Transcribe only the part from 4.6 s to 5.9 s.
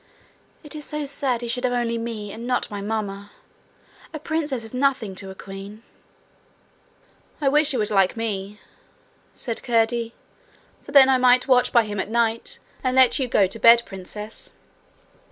is nothing to a queen!'